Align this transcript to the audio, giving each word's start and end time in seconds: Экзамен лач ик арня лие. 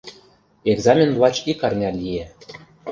Экзамен 0.73 1.09
лач 1.21 1.35
ик 1.51 1.59
арня 1.67 1.91
лие. 1.99 2.25